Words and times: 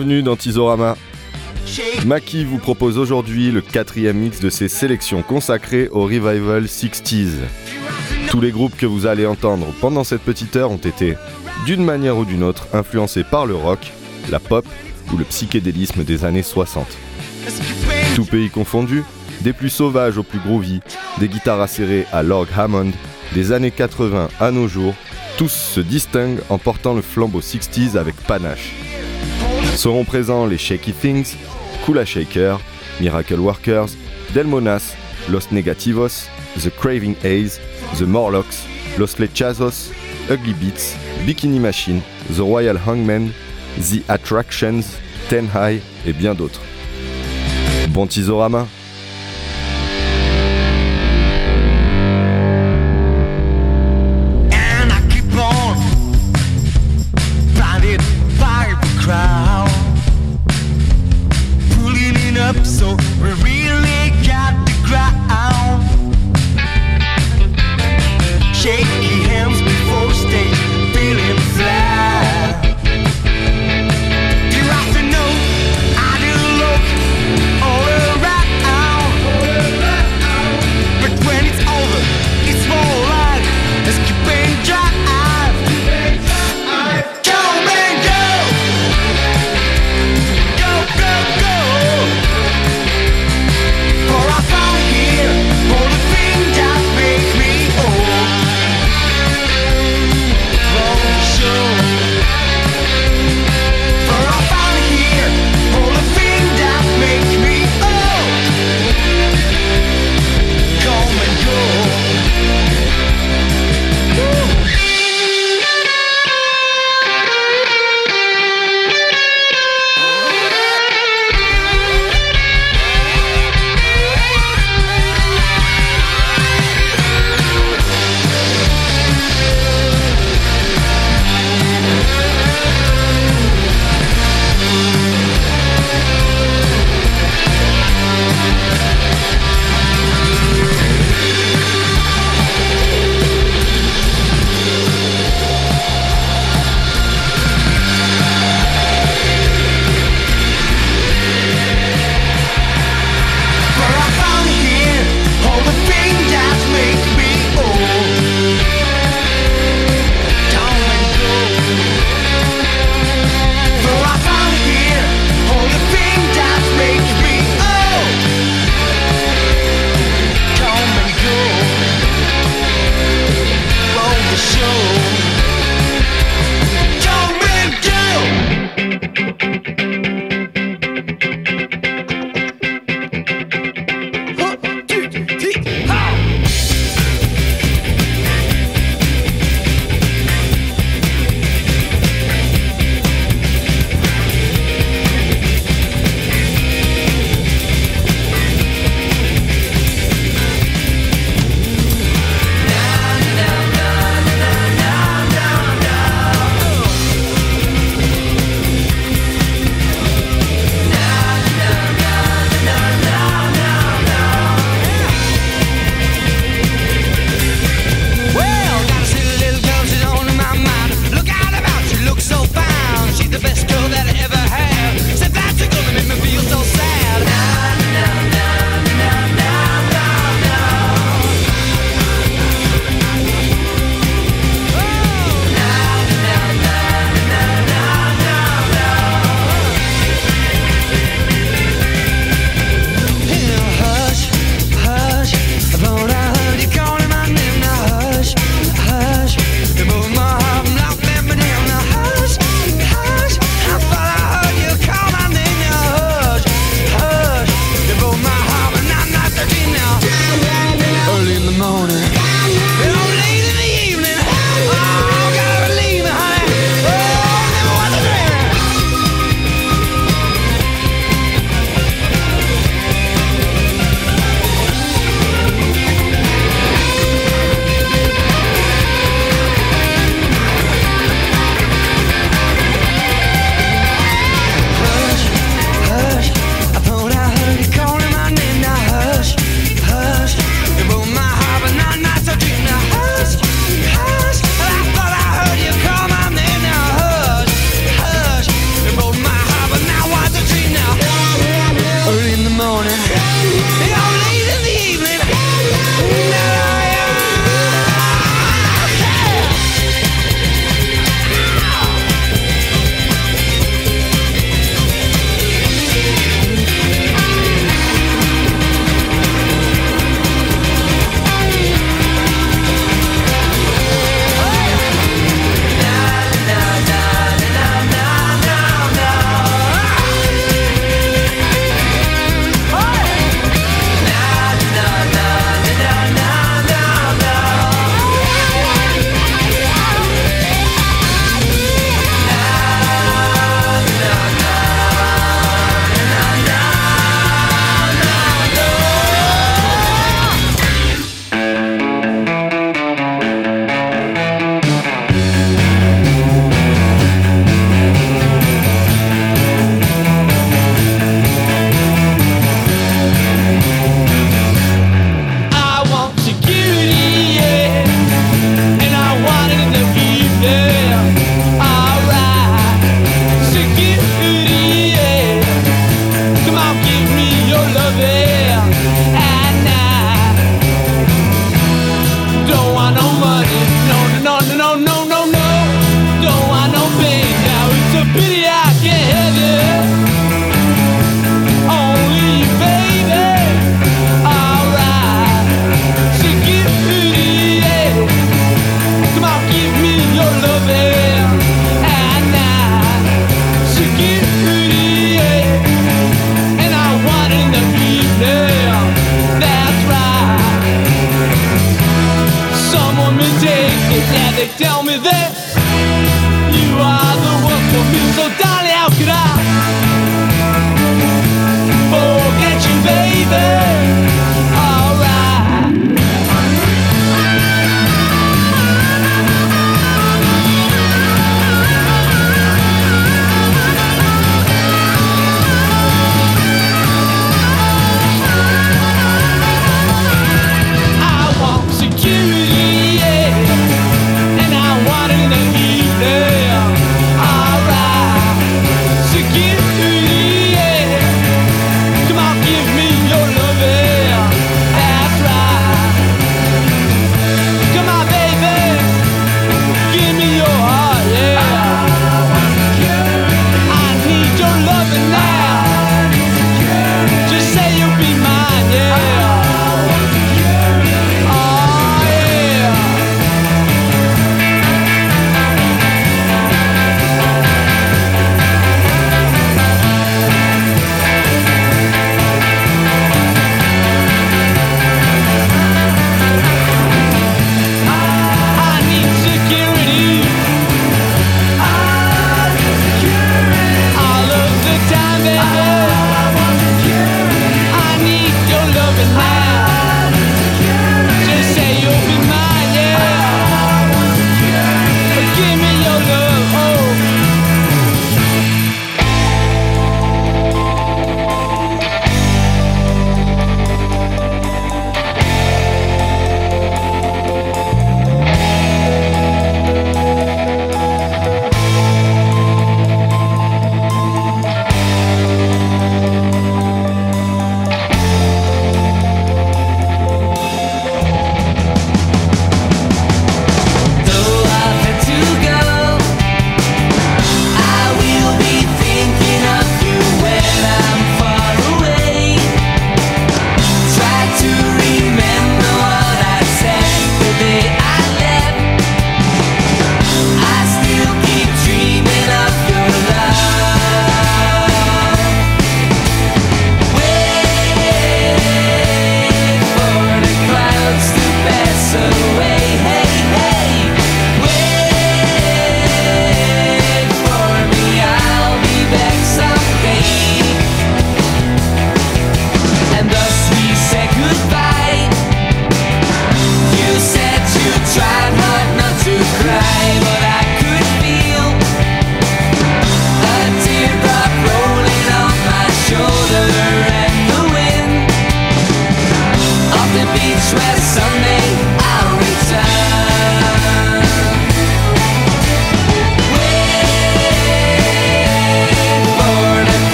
Bienvenue 0.00 0.22
dans 0.22 0.36
Tizorama. 0.36 0.96
Maki 2.06 2.46
vous 2.46 2.56
propose 2.56 2.96
aujourd'hui 2.96 3.50
le 3.50 3.60
quatrième 3.60 4.16
mix 4.16 4.40
de 4.40 4.48
ses 4.48 4.68
sélections 4.68 5.22
consacrées 5.22 5.90
au 5.90 6.04
revival 6.04 6.64
60s. 6.64 7.32
Tous 8.30 8.40
les 8.40 8.50
groupes 8.50 8.74
que 8.78 8.86
vous 8.86 9.04
allez 9.04 9.26
entendre 9.26 9.66
pendant 9.78 10.02
cette 10.02 10.22
petite 10.22 10.56
heure 10.56 10.70
ont 10.70 10.78
été, 10.78 11.16
d'une 11.66 11.84
manière 11.84 12.16
ou 12.16 12.24
d'une 12.24 12.44
autre, 12.44 12.66
influencés 12.72 13.24
par 13.24 13.44
le 13.44 13.54
rock, 13.54 13.92
la 14.30 14.40
pop 14.40 14.64
ou 15.12 15.18
le 15.18 15.24
psychédélisme 15.24 16.02
des 16.02 16.24
années 16.24 16.42
60. 16.42 16.86
Tout 18.16 18.24
pays 18.24 18.48
confondu, 18.48 19.04
des 19.42 19.52
plus 19.52 19.68
sauvages 19.68 20.16
aux 20.16 20.22
plus 20.22 20.40
groovy, 20.40 20.80
des 21.18 21.28
guitares 21.28 21.60
acérées 21.60 22.06
à 22.10 22.22
Lord 22.22 22.46
Hammond, 22.56 22.92
des 23.34 23.52
années 23.52 23.70
80 23.70 24.28
à 24.40 24.50
nos 24.50 24.66
jours, 24.66 24.94
tous 25.36 25.52
se 25.52 25.80
distinguent 25.80 26.40
en 26.48 26.56
portant 26.56 26.94
le 26.94 27.02
flambeau 27.02 27.42
60s 27.42 27.98
avec 27.98 28.16
panache. 28.16 28.72
Seront 29.76 30.04
présents 30.04 30.46
les 30.46 30.58
Shaky 30.58 30.92
Things, 30.92 31.36
Kula 31.84 32.04
Shaker, 32.04 32.58
Miracle 33.00 33.40
Workers, 33.40 33.88
Delmonas, 34.34 34.94
Los 35.28 35.50
Negativos, 35.52 36.28
The 36.58 36.70
Craving 36.70 37.14
Haze, 37.24 37.60
The 37.98 38.02
Morlocks, 38.02 38.66
Los 38.98 39.18
Lechazos, 39.18 39.90
Ugly 40.30 40.54
Beats, 40.54 40.96
Bikini 41.26 41.58
Machine, 41.58 42.02
The 42.34 42.40
Royal 42.40 42.76
Hangman, 42.76 43.30
The 43.78 44.02
Attractions, 44.08 44.98
Ten 45.28 45.46
High 45.46 45.80
et 46.06 46.12
bien 46.12 46.34
d'autres. 46.34 46.60
Bon 47.90 48.06
Tizorama 48.06 48.66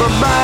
But 0.00 0.12
my 0.18 0.39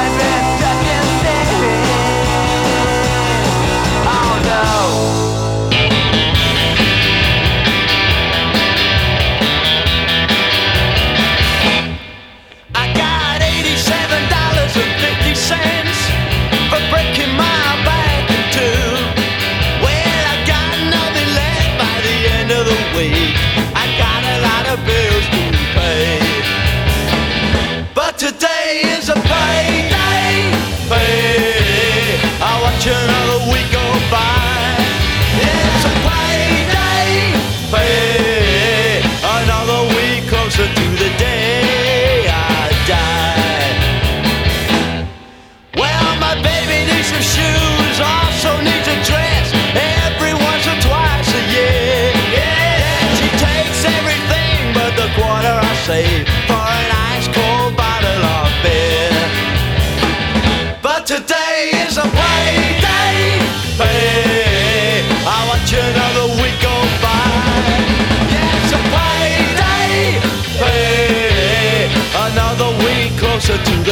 to 73.46 73.84
do. 73.84 73.85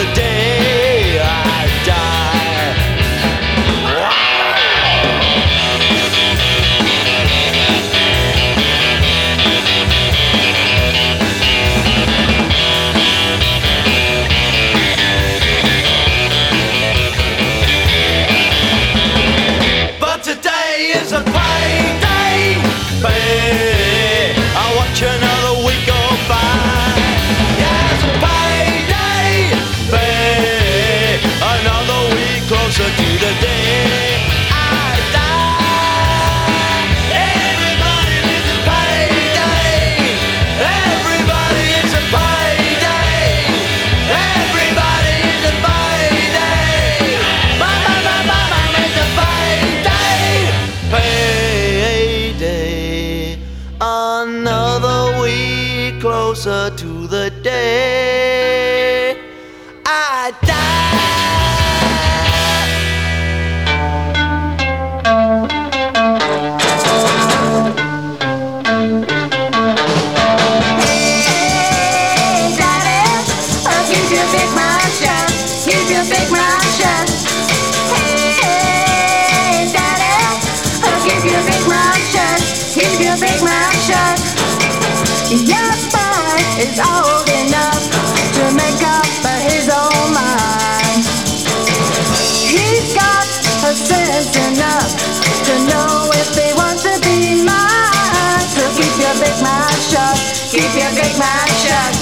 my 101.18 101.46
child. 101.62 101.93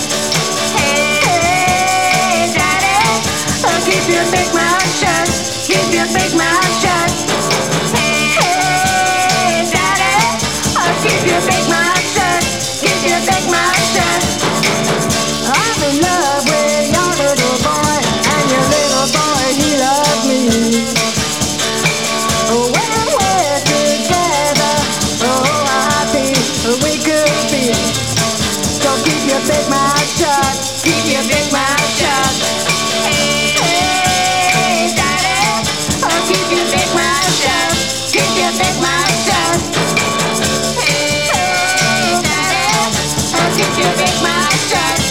Yeah. 44.72 45.01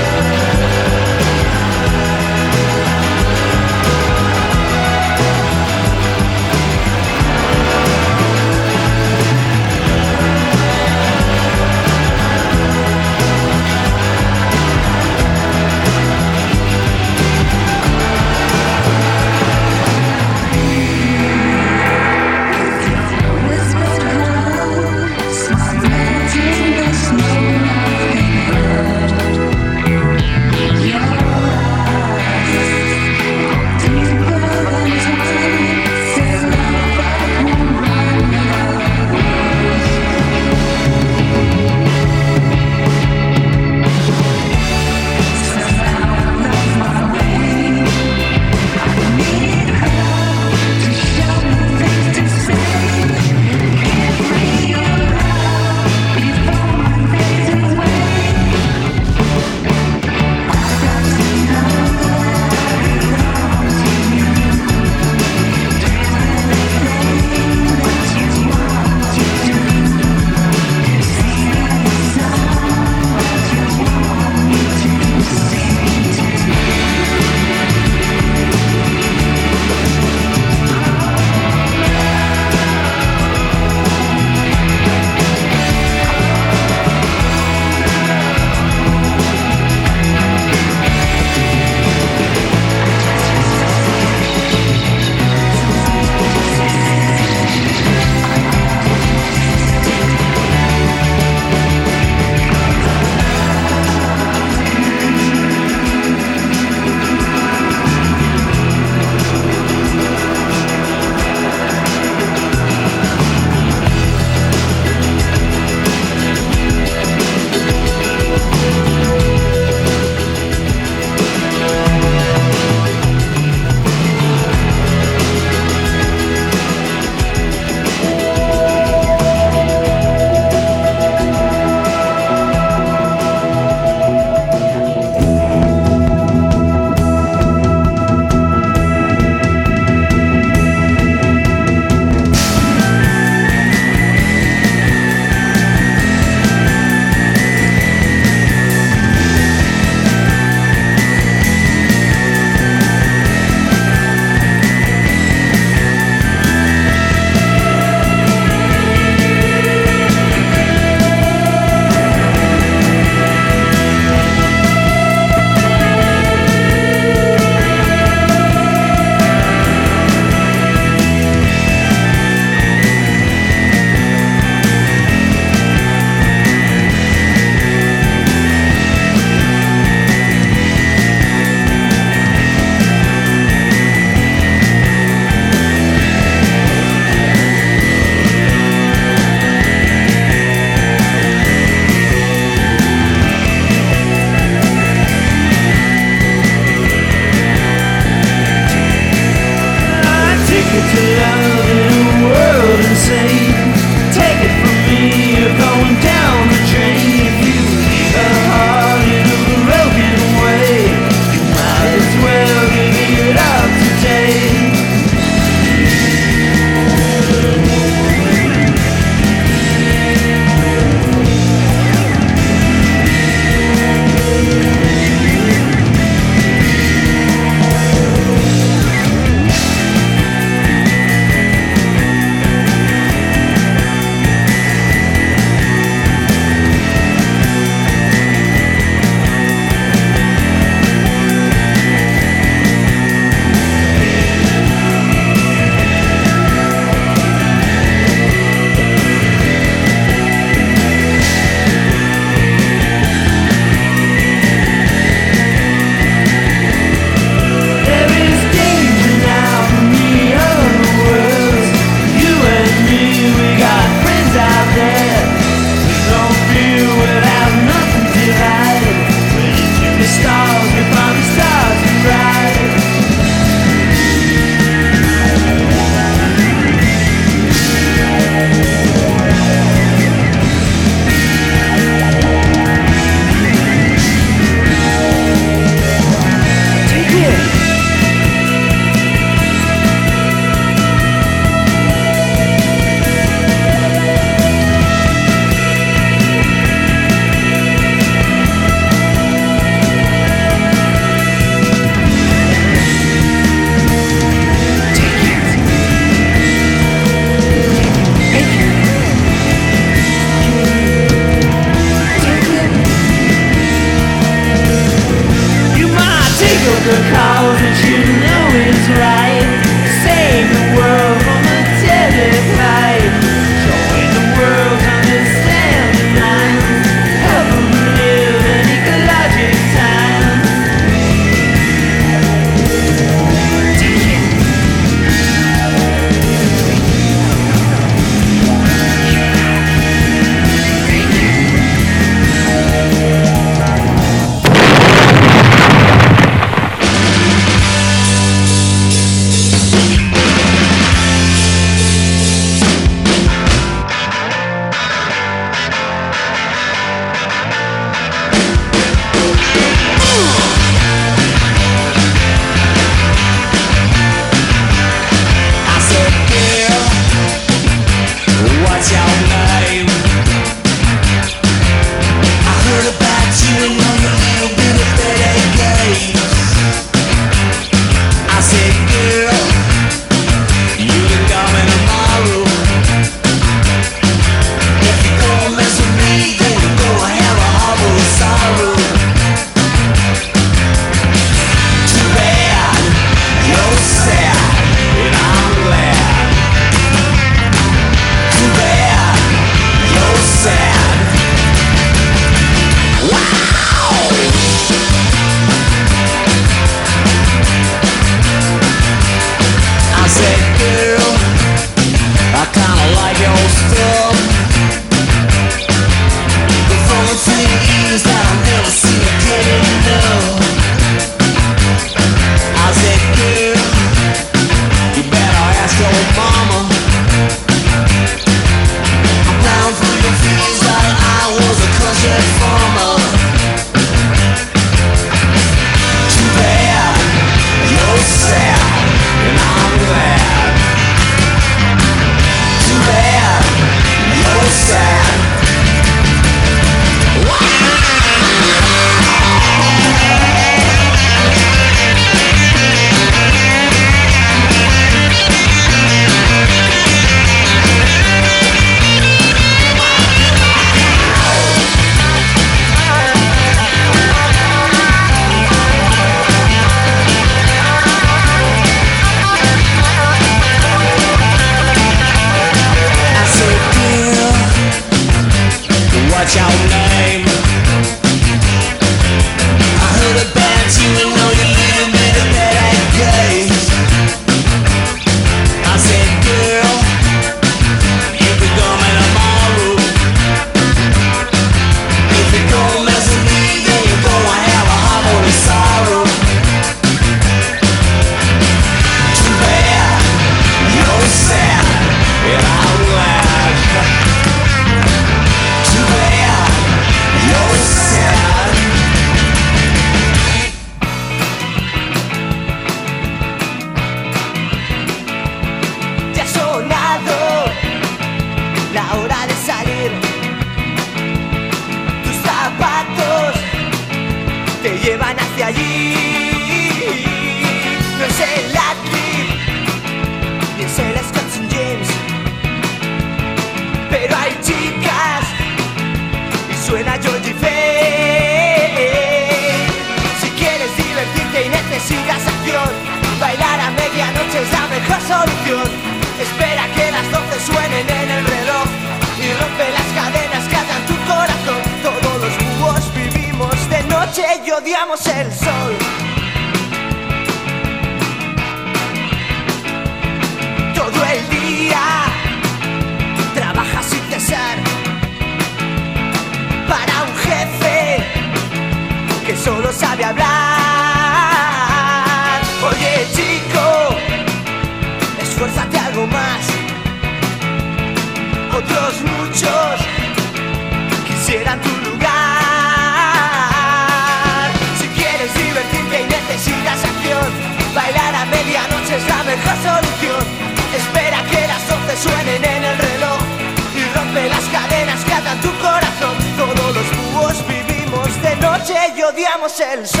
odiamos 599.02 599.58
el 599.60 599.86
sol. 599.86 600.00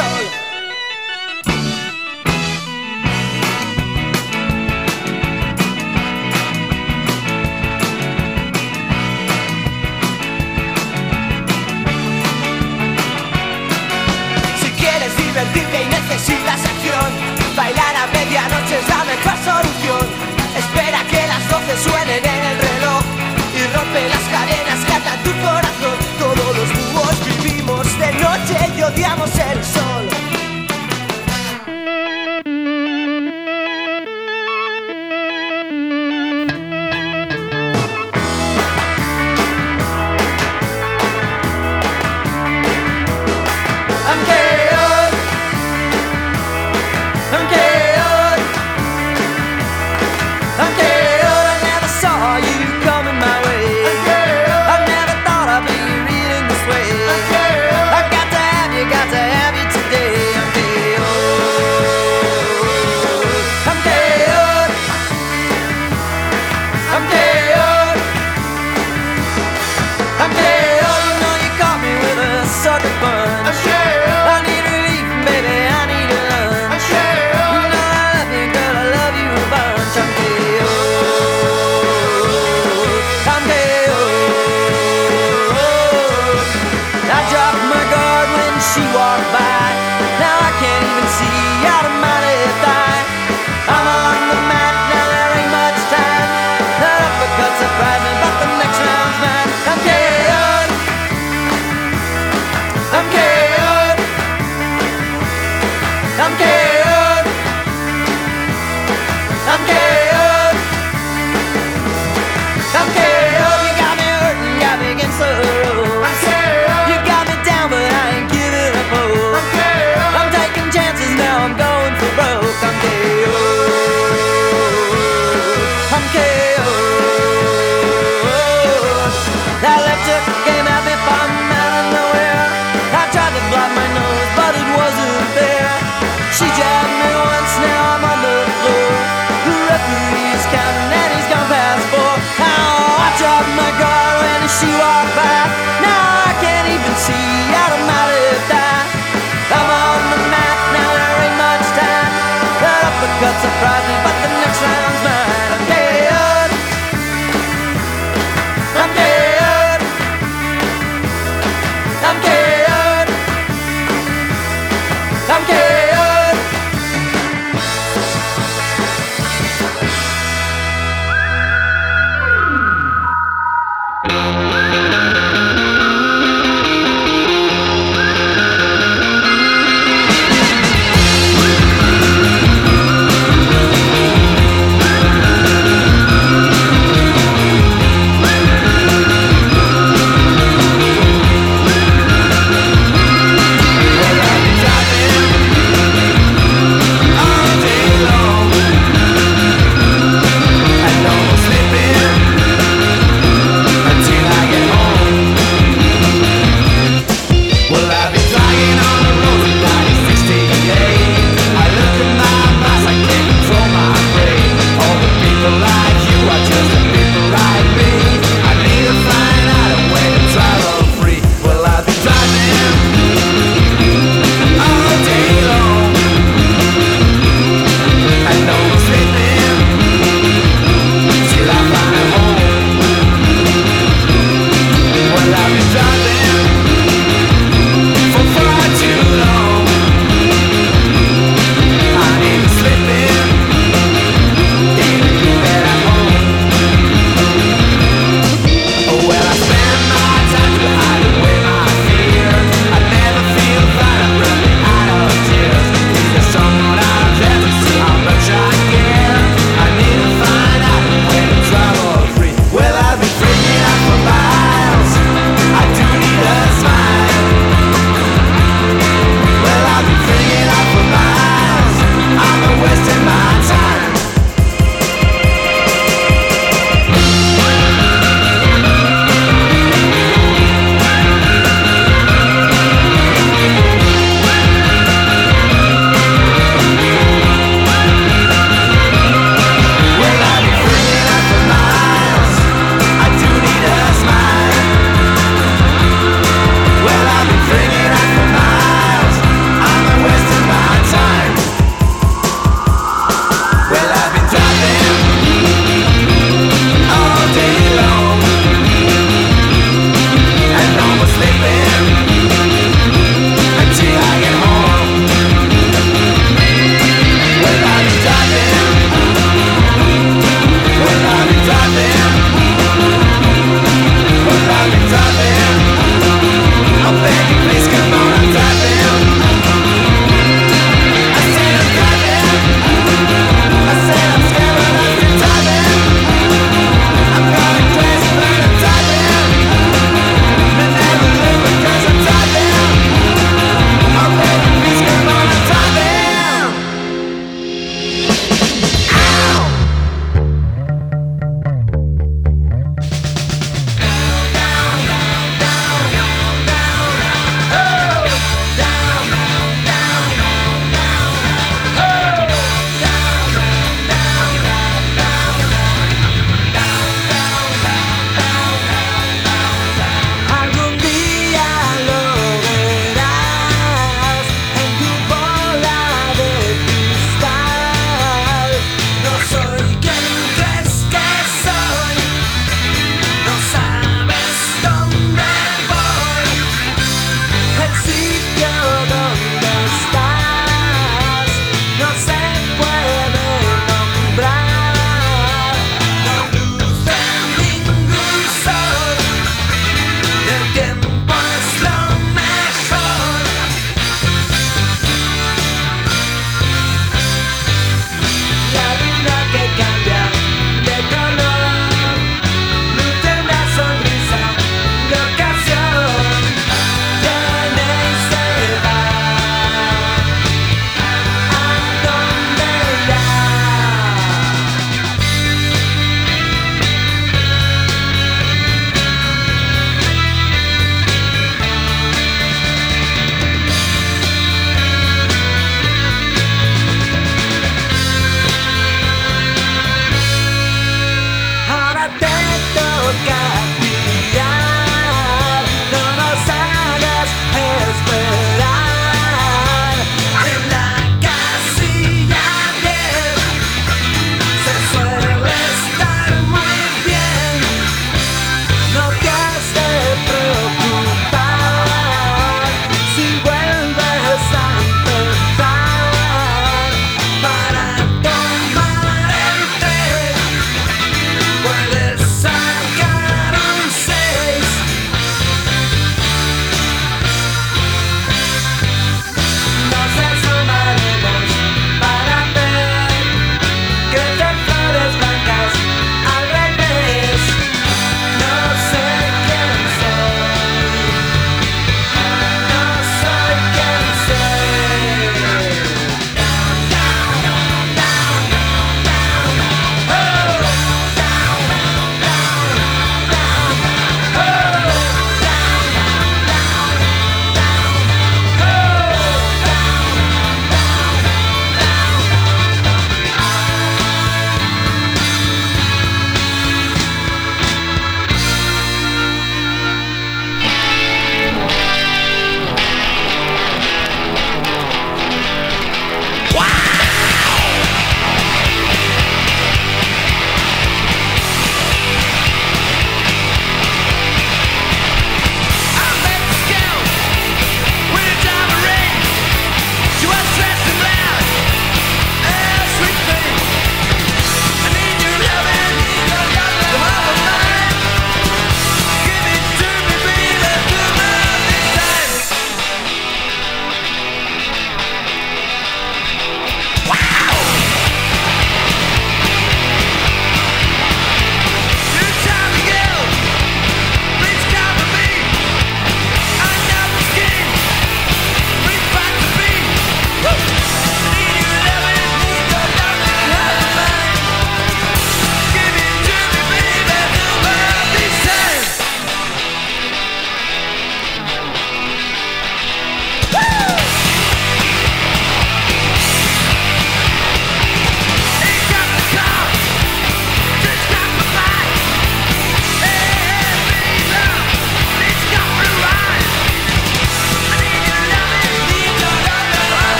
Si 14.60 14.70
quieres 14.72 15.16
divertirte 15.16 15.82
y 15.82 15.86
necesitas 15.86 16.60
acción, 16.64 17.10
bailar 17.56 17.96
a 17.96 18.06
medianoche 18.08 18.78
es 18.78 18.88
la 18.88 19.04
mejor 19.04 19.36
solución. 19.44 20.06
Espera 20.56 21.04
que 21.10 21.26
las 21.26 21.48
12 21.48 21.78
suenen 21.88 22.24
en 22.24 22.44
el 22.44 22.58
reloj 22.58 23.02
y 23.56 23.76
rompe 23.76 24.08
las 24.08 24.24
cadenas 24.34 24.84
que 24.86 24.92
atan 24.92 25.22
tu 25.22 25.30
corazón 25.42 25.99
noche 28.12 28.56
y 28.76 28.82
odiamos 28.82 29.30
el 29.38 29.64
sol. 29.64 30.19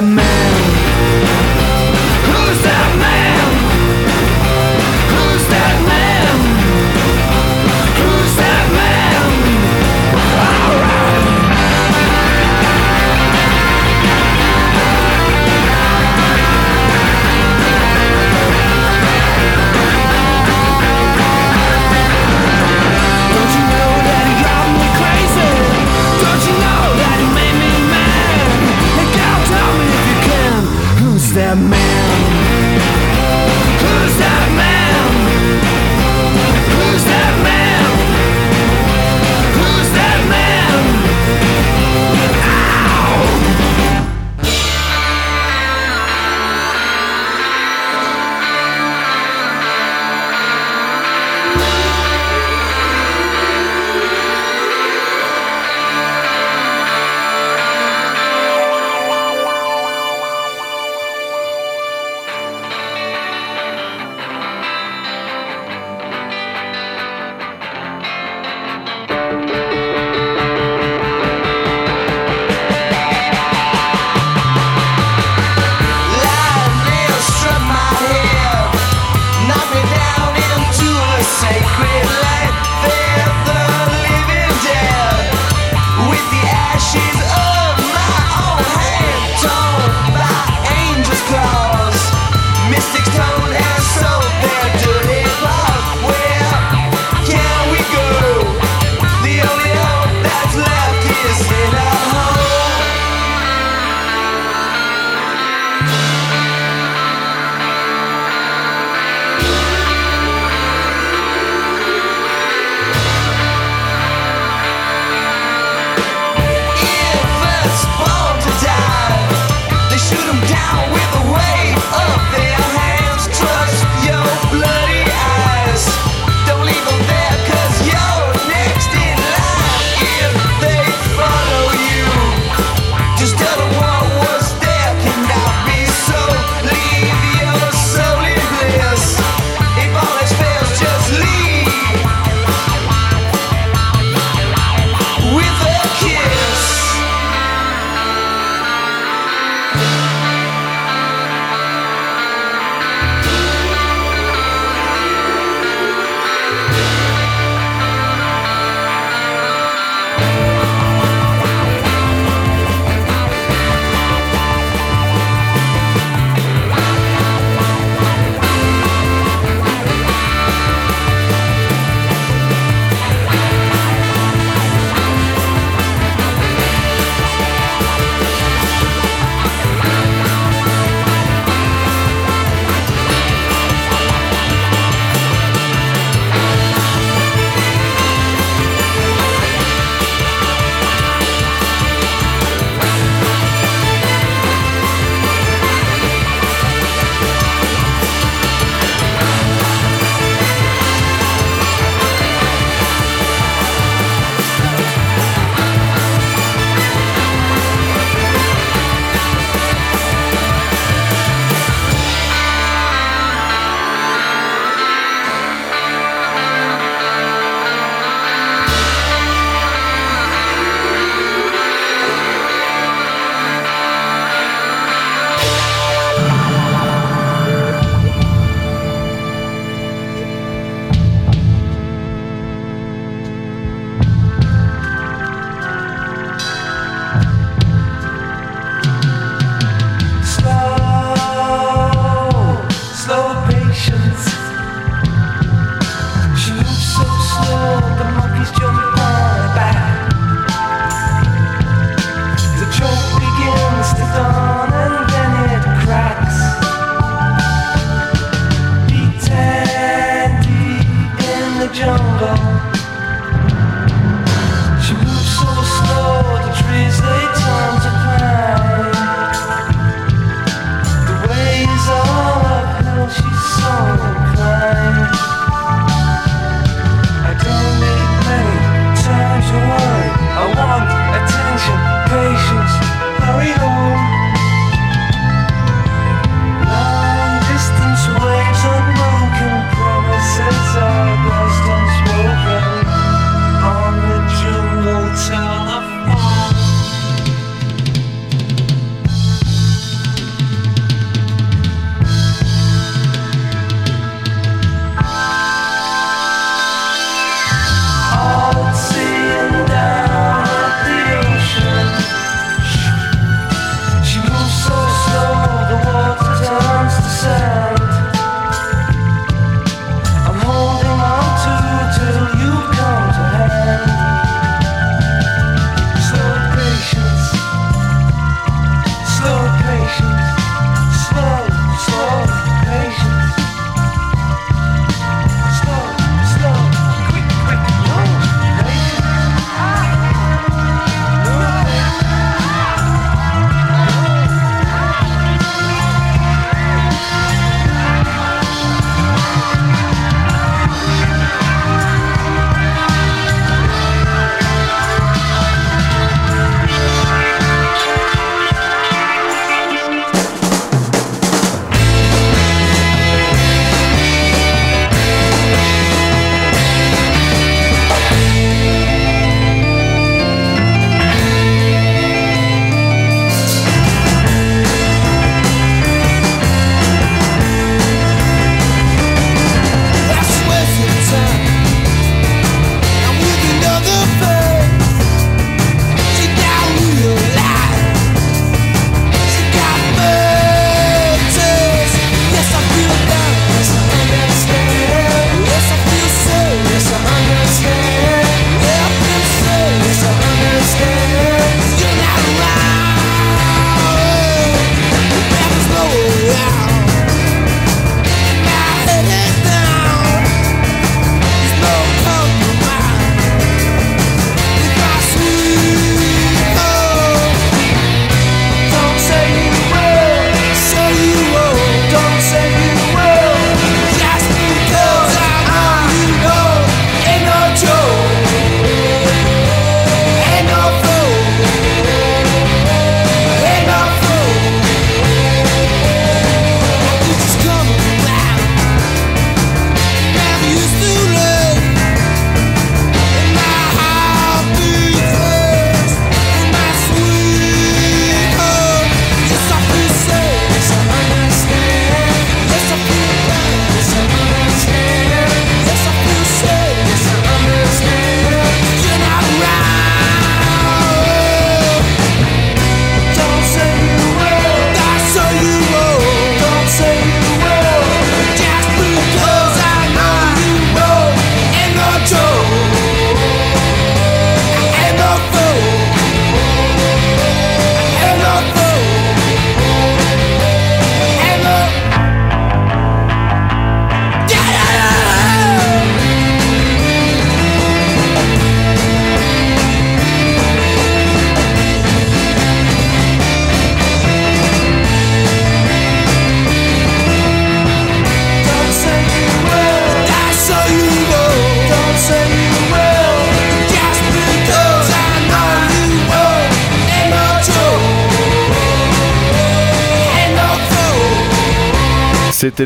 That 0.00 0.04
man? 0.04 0.37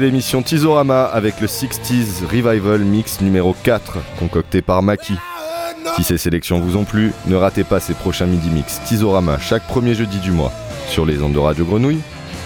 L'émission 0.03 0.43
Tizorama 0.43 1.05
avec 1.05 1.41
le 1.41 1.47
60s 1.47 2.25
Revival 2.25 2.81
Mix 2.81 3.21
numéro 3.21 3.55
4, 3.63 3.99
concocté 4.19 4.61
par 4.61 4.83
Maki. 4.83 5.15
Si 5.95 6.03
ces 6.03 6.19
sélections 6.19 6.59
vous 6.59 6.77
ont 6.77 6.83
plu, 6.83 7.13
ne 7.27 7.37
ratez 7.37 7.63
pas 7.63 7.79
ces 7.79 7.95
prochains 7.95 8.27
midi 8.27 8.51
mix 8.51 8.81
Tizorama 8.85 9.39
chaque 9.39 9.65
premier 9.69 9.95
jeudi 9.95 10.19
du 10.19 10.33
mois 10.33 10.53
sur 10.89 11.07
les 11.07 11.23
ondes 11.23 11.35
de 11.35 11.39
Radio 11.39 11.65
Grenouille. 11.65 12.01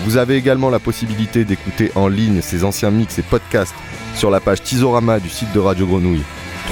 Vous 0.05 0.19
avez 0.19 0.37
également 0.37 0.69
la 0.69 0.79
possibilité 0.79 1.47
d'écouter 1.47 1.93
en 1.95 2.09
ligne 2.09 2.43
ces 2.43 2.63
anciens 2.63 2.91
mix 2.91 3.19
et 3.19 3.23
podcasts 3.23 3.75
sur 4.15 4.31
la 4.31 4.41
page 4.41 4.63
Tizorama 4.63 5.19
du 5.19 5.31
site 5.31 5.53
de 5.55 5.59
Radio 5.59 5.87
Grenouille 5.87 6.25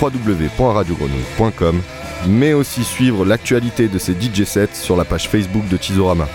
www.radiogrenouille.com 0.03 1.81
mais 2.29 2.53
aussi 2.53 2.85
suivre 2.85 3.25
l'actualité 3.25 3.89
de 3.89 3.99
ces 3.99 4.13
DJ 4.13 4.45
sets 4.45 4.75
sur 4.75 4.97
la 4.97 5.05
page 5.07 5.29
Facebook 5.29 5.67
de 5.69 5.79
Tizorama. 5.79 6.29